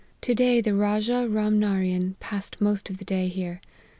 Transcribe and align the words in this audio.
To 0.21 0.33
day 0.33 0.61
the 0.61 0.73
Rajah 0.73 1.27
Ram 1.29 1.59
Narian 1.59 2.15
passed 2.19 2.59
most 2.59 2.89
of 2.89 2.97
the 2.97 3.05
day 3.05 3.27
here. 3.27 3.61